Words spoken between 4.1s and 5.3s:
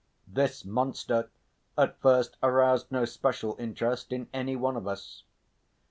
in any one of us.